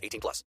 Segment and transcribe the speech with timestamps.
[0.00, 0.44] 18 plus.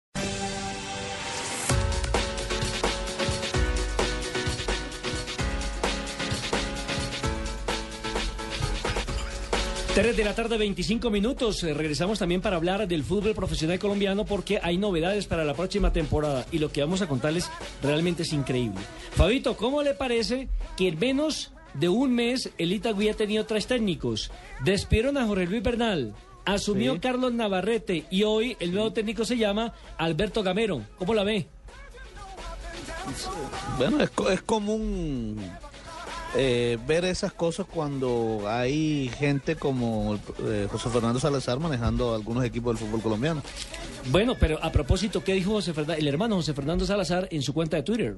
[9.93, 11.61] Tres de la tarde, 25 minutos.
[11.65, 15.91] Eh, Regresamos también para hablar del fútbol profesional colombiano porque hay novedades para la próxima
[15.91, 17.49] temporada y lo que vamos a contarles
[17.83, 18.79] realmente es increíble.
[19.11, 20.47] Fabito, ¿cómo le parece
[20.77, 24.31] que en menos de un mes el Itagüí ha tenido tres técnicos?
[24.63, 29.73] Despidieron a Jorge Luis Bernal, asumió Carlos Navarrete y hoy el nuevo técnico se llama
[29.97, 30.81] Alberto Gamero.
[30.97, 31.47] ¿Cómo la ve?
[33.77, 35.37] Bueno, es, co- es común
[36.35, 42.77] eh, ver esas cosas cuando hay gente como eh, José Fernando Salazar manejando algunos equipos
[42.79, 43.41] del fútbol colombiano.
[44.09, 47.53] Bueno, pero a propósito, ¿qué dijo José Fernan- el hermano José Fernando Salazar en su
[47.53, 48.15] cuenta de Twitter?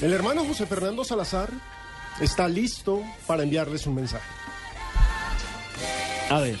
[0.00, 1.50] El hermano José Fernando Salazar
[2.20, 4.24] está listo para enviarles un mensaje.
[6.30, 6.58] A ver.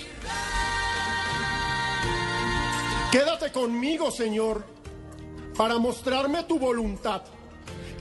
[3.10, 4.64] Quédate conmigo, Señor,
[5.56, 7.22] para mostrarme tu voluntad.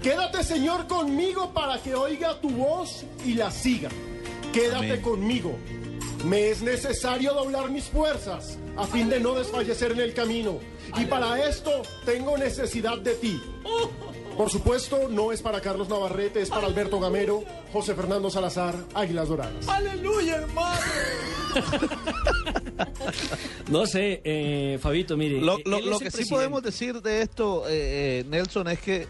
[0.02, 3.90] Quédate, Señor, conmigo para que oiga tu voz y la siga.
[4.54, 5.02] Quédate Amén.
[5.02, 5.58] conmigo.
[6.26, 10.60] Me es necesario doblar mis fuerzas a fin de no desfallecer en el camino.
[10.98, 11.72] Y para esto
[12.06, 13.42] tengo necesidad de ti.
[14.36, 19.30] Por supuesto, no es para Carlos Navarrete, es para Alberto Gamero, José Fernando Salazar, Águilas
[19.30, 19.66] Doradas.
[23.70, 25.42] No sé, eh, Fabito, mire.
[25.42, 29.08] Lo, eh, lo- lo que sí podemos decir de esto, eh, eh, Nelson, es que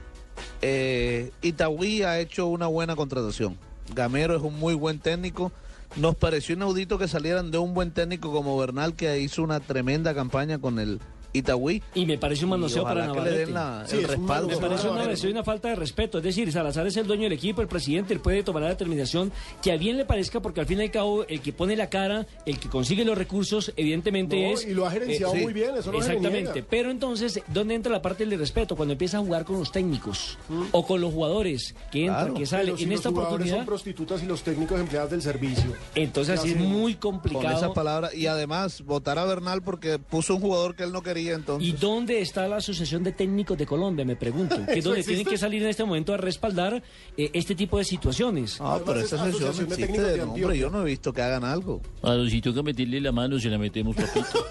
[0.62, 3.58] eh, Itagüí ha hecho una buena contratación.
[3.94, 5.52] Gamero es un muy buen técnico.
[5.96, 10.14] Nos pareció inaudito que salieran de un buen técnico como Bernal, que hizo una tremenda
[10.14, 11.00] campaña con el
[11.38, 11.82] Itagüí.
[11.94, 13.38] Y me parece un manoseo Y para le Navarrete.
[13.38, 14.48] den la- Sí, el respaldo.
[14.50, 16.18] Me parece una, versión, una falta de respeto.
[16.20, 19.32] Es decir, Salazar es el dueño del equipo, el presidente, él puede tomar la determinación
[19.62, 21.90] que a bien le parezca, porque al fin y al cabo, el que pone la
[21.90, 24.66] cara, el que consigue los recursos, evidentemente No, es.
[24.66, 25.40] y lo ha gerenciado sí.
[25.42, 26.64] muy bien, eso no Exactamente.
[26.64, 28.76] Pero entonces, ¿dónde entra la parte del respeto?
[28.76, 30.64] Cuando empieza a jugar con los técnicos Mm.
[30.72, 32.34] o con los jugadores que entran, Claro.
[32.36, 32.78] que salen.
[32.78, 35.74] Si en los esta jugadores oportunidad, son prostitutas y los técnicos empleados del servicio.
[35.96, 37.58] entonces así es muy Con complicado.
[37.58, 38.14] esas palabras.
[38.16, 41.68] Y además, votar a Bernal porque puso un jugador que él no quería entonces.
[41.68, 44.06] ¿Y dónde está la Asociación de Técnicos de Colombia?
[44.06, 44.56] Me pregunto.
[44.66, 45.16] Que es ¿Eso donde existe?
[45.16, 46.82] tienen que salir en este momento a respaldar
[47.18, 48.58] eh, este tipo de situaciones.
[48.60, 50.58] Ah, pero esa es asociación de existe Técnicos de de nombre.
[50.58, 51.82] Yo no he visto que hagan algo.
[52.02, 54.46] A si toca meterle la mano, se la metemos, papito.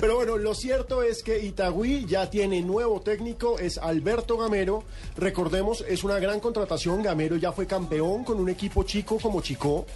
[0.00, 4.84] Pero bueno, lo cierto es que Itagüí ya tiene nuevo técnico, es Alberto Gamero.
[5.16, 7.02] Recordemos, es una gran contratación.
[7.02, 9.86] Gamero ya fue campeón con un equipo chico como Chico.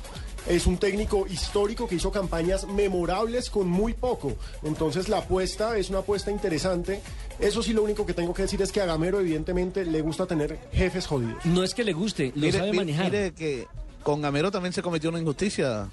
[0.49, 4.35] Es un técnico histórico que hizo campañas memorables con muy poco.
[4.65, 7.01] Entonces la apuesta es una apuesta interesante.
[7.39, 10.27] Eso sí, lo único que tengo que decir es que a Gamero evidentemente le gusta
[10.27, 11.45] tener jefes jodidos.
[11.45, 13.05] No es que le guste, lo Mire, sabe mire- manejar.
[13.07, 13.67] mire que
[14.03, 15.89] con Gamero también se cometió una injusticia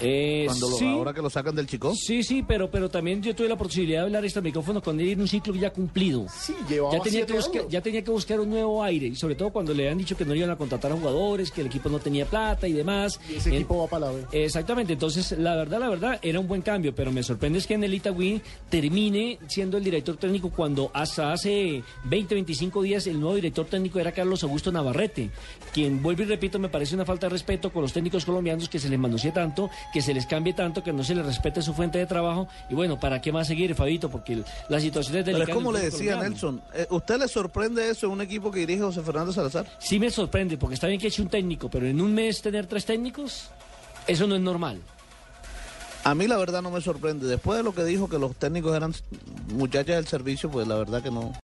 [0.00, 1.94] Eh, cuando lo- sí, ahora que lo sacan del chico.
[1.94, 5.10] sí, sí, pero, pero también yo tuve la posibilidad de hablar este micrófono con él
[5.10, 6.26] en un ciclo ya cumplido.
[6.34, 7.72] Sí, llevaba Ya tenía, que buscar, años.
[7.72, 10.24] ya tenía que buscar un nuevo aire, y sobre todo cuando le han dicho que
[10.24, 13.20] no iban a contratar a jugadores, que el equipo no tenía plata y demás.
[13.30, 14.24] Y ese En- equipo va para la B.
[14.32, 17.74] Exactamente, entonces la verdad, la verdad, era un buen cambio, pero me sorprende es que
[17.74, 18.40] en el Itagüí
[18.70, 23.98] termine siendo el director técnico cuando hasta hace 20, 25 días el nuevo director técnico
[24.00, 25.30] era Carlos Augusto Navarrete,
[25.72, 28.78] quien, vuelvo y repito, me parece una falta de respeto con los técnicos colombianos que
[28.78, 31.74] se les manosee tanto, que se les cambie tanto, que no se les respete su
[31.74, 34.10] fuente de trabajo, y bueno, ¿para qué más seguir, Fabito?
[34.10, 35.52] Porque la situación es Pero delicada.
[35.52, 36.30] es como le decía colombiano.
[36.30, 39.66] Nelson, eh, ¿usted le sorprende eso en un equipo que dirige José Fernando Salazar?
[39.78, 42.66] Sí me sorprende, porque está bien que eche un técnico, pero en un mes tener
[42.66, 43.50] tres técnicos,
[44.06, 44.80] eso no es normal.
[46.06, 47.26] A mí la verdad no me sorprende.
[47.26, 48.94] Después de lo que dijo que los técnicos eran
[49.54, 51.32] muchachas del servicio, pues la verdad que no.